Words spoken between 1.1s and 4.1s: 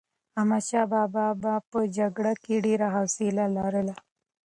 بابا په جګړه کې ډېر حوصله لرله.